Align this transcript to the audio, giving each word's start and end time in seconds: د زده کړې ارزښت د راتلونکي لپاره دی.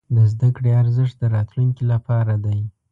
د 0.15 0.17
زده 0.33 0.49
کړې 0.55 0.69
ارزښت 0.81 1.15
د 1.19 1.23
راتلونکي 1.35 1.83
لپاره 1.91 2.33
دی. 2.45 2.59